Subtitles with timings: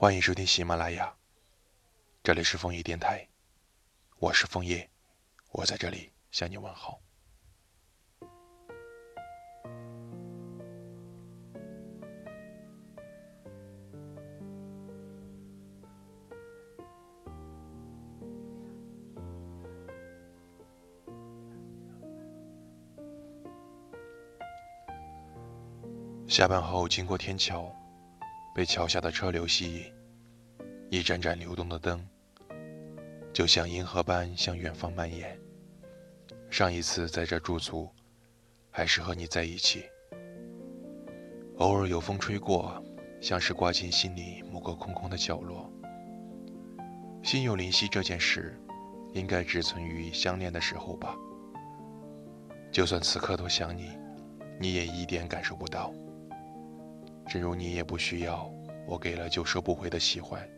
[0.00, 1.12] 欢迎收听喜马拉雅，
[2.22, 3.26] 这里是枫叶电台，
[4.20, 4.88] 我是枫叶，
[5.50, 7.00] 我在这里向你问好。
[26.28, 27.74] 下班后经过天桥，
[28.54, 29.92] 被桥下的车流吸引，
[30.90, 32.04] 一盏盏流动的灯，
[33.32, 35.38] 就像银河般向远方蔓延。
[36.50, 37.88] 上一次在这驻足，
[38.70, 39.84] 还是和你在一起。
[41.58, 42.82] 偶尔有风吹过，
[43.20, 45.70] 像是刮进心里某个空空的角落。
[47.22, 48.58] 心有灵犀这件事，
[49.12, 51.14] 应该只存于相恋的时候吧。
[52.72, 53.90] 就算此刻都想你，
[54.58, 55.92] 你也一点感受不到。
[57.28, 58.50] 正如你也不需要
[58.86, 60.48] 我给了就收不回的喜欢。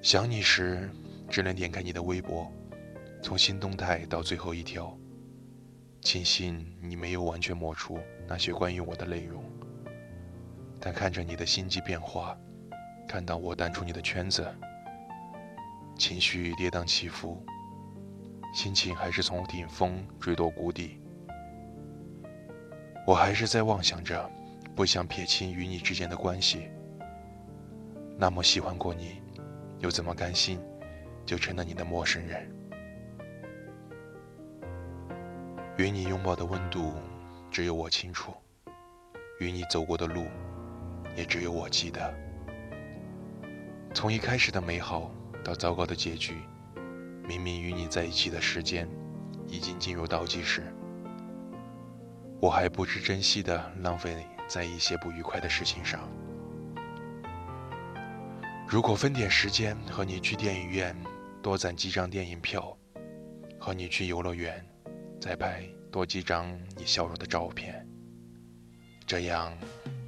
[0.00, 0.90] 想你时，
[1.28, 2.50] 只能点开你的微博，
[3.22, 4.96] 从新动态到最后一条。
[6.00, 9.44] 庆幸你没有完全抹除那些关于我的内容，
[10.80, 12.36] 但看着你的心机变化，
[13.08, 14.46] 看到我淡出你的圈子，
[15.98, 17.42] 情绪跌宕起伏，
[18.54, 21.00] 心情还是从顶峰坠落谷底。
[23.06, 24.30] 我还是在妄想着。
[24.74, 26.68] 不想撇清与你之间的关系，
[28.18, 29.22] 那么喜欢过你，
[29.78, 30.60] 又怎么甘心
[31.24, 32.50] 就成了你的陌生人？
[35.76, 36.92] 与你拥抱的温度，
[37.52, 38.32] 只有我清楚；
[39.38, 40.26] 与你走过的路，
[41.16, 42.12] 也只有我记得。
[43.94, 45.08] 从一开始的美好
[45.44, 46.34] 到糟糕的结局，
[47.28, 48.88] 明明与你在一起的时间
[49.46, 50.64] 已经进入倒计时，
[52.40, 54.26] 我还不知珍惜的浪费。
[54.54, 56.08] 在一些不愉快的事情上，
[58.68, 60.96] 如果分点时间和你去电影院，
[61.42, 62.60] 多攒几张电影票；
[63.58, 64.64] 和你去游乐园，
[65.20, 67.84] 再拍多几张你笑容的照片。
[69.04, 69.52] 这样，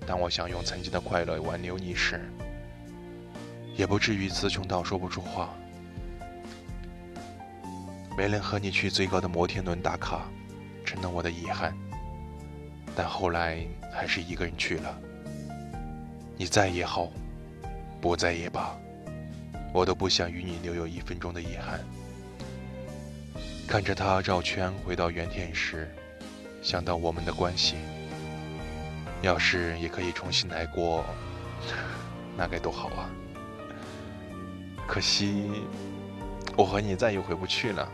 [0.06, 2.30] 当我想用曾经的快乐挽留你时，
[3.74, 5.52] 也不至于词穷到说不出话。
[8.16, 10.30] 没能和你去最高的摩天轮打卡，
[10.84, 11.76] 成了我的遗憾。
[12.96, 13.58] 但后来
[13.92, 14.98] 还是一个人去了。
[16.36, 17.08] 你在也好，
[18.00, 18.74] 不在也罢，
[19.72, 21.78] 我都不想与你留有一分钟的遗憾。
[23.68, 25.88] 看着他绕圈回到原点时，
[26.62, 27.74] 想到我们的关系，
[29.22, 31.04] 要是也可以重新来过，
[32.36, 33.10] 那该多好啊！
[34.86, 35.50] 可惜，
[36.56, 37.88] 我和你再也回不去了。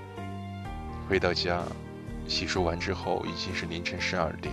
[1.08, 1.62] 回到家，
[2.28, 4.52] 洗漱完之后已经是凌晨十二点。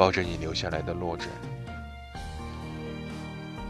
[0.00, 1.28] 抱着你留下来的落枕，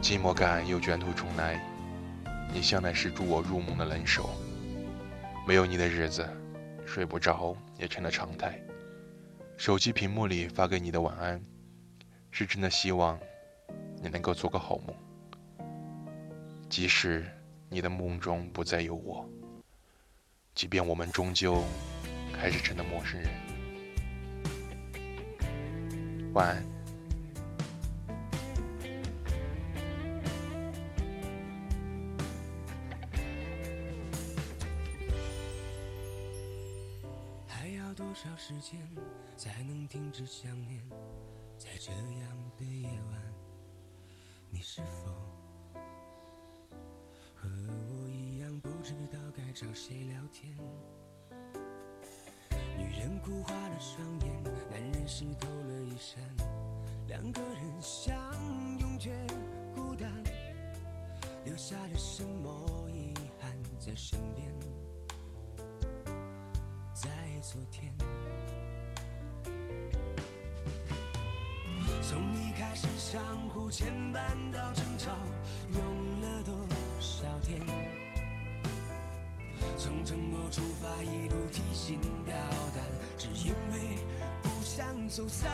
[0.00, 1.60] 寂寞感又卷土重来。
[2.54, 4.30] 你向来是助我入梦的能手，
[5.44, 6.24] 没有你的日子，
[6.86, 8.56] 睡不着也成了常态。
[9.56, 11.44] 手机屏幕里发给你的晚安，
[12.30, 13.18] 是真的希望
[14.00, 14.94] 你能够做个好梦。
[16.68, 17.26] 即使
[17.68, 19.28] 你的梦中不再有我，
[20.54, 21.64] 即便我们终究
[22.38, 23.49] 还是成了陌生人。
[26.32, 26.64] 晚安。
[37.46, 38.80] 还要多少时间
[39.36, 40.80] 才能停止想念？
[41.58, 43.20] 在这样的夜晚，
[44.48, 45.10] 你是否
[47.34, 50.56] 和我一样不知道该找谁聊天？
[53.00, 56.22] 人哭花了双眼，男人湿透了衣衫，
[57.08, 58.14] 两个人相
[58.78, 59.10] 拥却
[59.74, 60.12] 孤单，
[61.46, 62.52] 留下了什么
[62.90, 64.46] 遗憾在身边？
[66.92, 67.08] 在
[67.40, 67.90] 昨天，
[72.02, 75.10] 从一开始相互牵绊到争吵，
[79.90, 82.32] 从承诺出发，一路提心吊
[82.76, 82.84] 胆，
[83.18, 83.98] 只因为
[84.40, 85.50] 不想走散。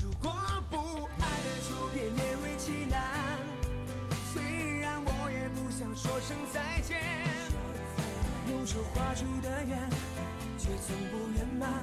[0.00, 0.32] 如果
[0.70, 0.76] 不
[1.18, 3.02] 爱了，就别勉为其难。
[4.32, 7.02] 虽然我也不想说声再见，
[8.48, 9.90] 用手画出的圆，
[10.56, 11.82] 却从不圆满。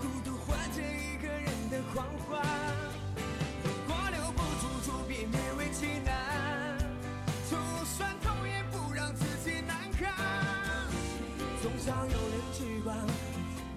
[0.00, 2.40] 孤独换着一个人的狂欢。
[11.62, 12.96] 总想有人去管，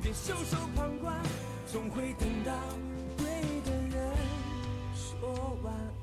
[0.01, 1.13] 别袖手旁观，
[1.67, 2.53] 总会等到
[3.17, 3.25] 对
[3.65, 4.15] 的人
[4.95, 5.73] 说晚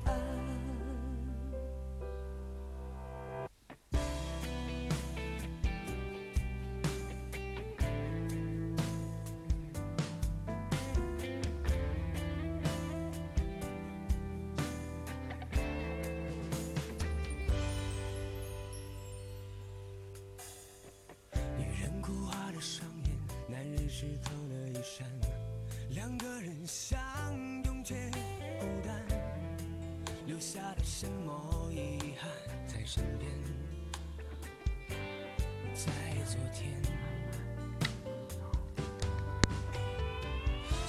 [24.01, 25.07] 湿透了衣衫，
[25.91, 26.99] 两个人相
[27.65, 27.93] 拥却
[28.59, 28.99] 孤单，
[30.25, 32.27] 留下了什么遗憾
[32.67, 33.31] 在身边？
[35.75, 35.91] 在
[36.25, 36.81] 昨天，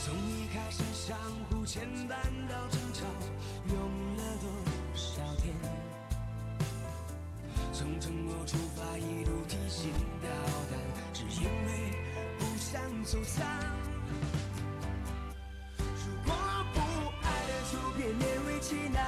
[0.03, 1.15] 从一开始相
[1.51, 2.15] 互牵绊
[2.49, 3.05] 到争吵，
[3.69, 4.49] 用了多
[4.95, 5.55] 少天？
[7.75, 9.93] 从承诺出发，一路提心
[10.23, 10.31] 吊
[10.71, 10.81] 胆，
[11.13, 12.12] 只因为
[12.73, 13.47] 想走散。
[15.77, 15.85] 如
[16.25, 16.35] 果
[16.73, 16.81] 不
[17.21, 19.05] 爱了，就别勉为其难。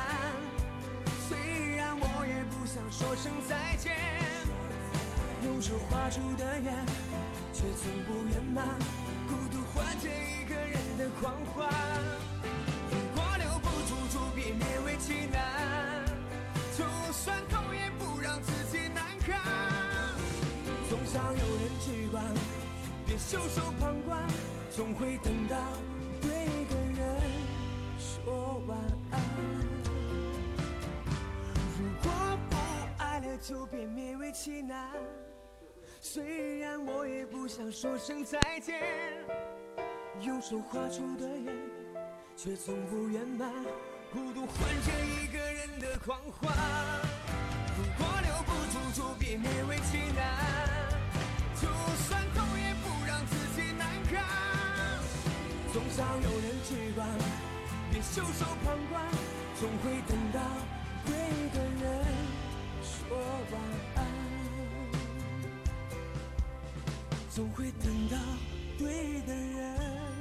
[1.27, 3.97] 虽然我也不想说声再见，
[5.45, 6.75] 用手画出的圆，
[7.55, 8.69] 却从不圆满。
[9.27, 11.67] 孤独换这一个人的狂欢。
[12.91, 16.05] 如果留不住，就别勉为其难。
[16.77, 16.85] 就
[17.15, 19.41] 算痛，也不让自己难堪。
[20.91, 22.23] 总想有人去管，
[23.15, 24.21] 别袖手旁观，
[24.75, 25.57] 总会等到
[26.21, 26.31] 对
[26.69, 27.23] 的人
[27.97, 28.77] 说晚
[29.13, 29.21] 安。
[31.79, 32.11] 如果
[32.51, 32.57] 不
[32.99, 34.91] 爱了，就别勉为其难。
[36.01, 38.83] 虽然我也不想说声再见，
[40.21, 41.55] 用手画出的圆，
[42.37, 43.49] 却从不圆满。
[44.13, 46.53] 孤独换着一个人的狂欢。
[47.79, 50.53] 如果留不住，就别勉为其难。
[51.55, 51.69] 就
[52.09, 52.21] 算，
[55.73, 57.09] 总想有人去管，
[57.91, 59.03] 别袖手旁观，
[59.59, 60.41] 总会等到
[61.05, 61.13] 对
[61.53, 62.05] 的人
[62.83, 63.17] 说
[63.51, 63.61] 晚
[63.97, 63.99] 安。
[67.31, 68.17] 总会等到
[68.79, 70.14] 对的人。